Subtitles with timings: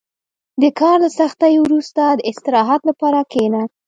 [0.61, 3.61] •د کار له سختۍ وروسته، د استراحت لپاره کښېنه.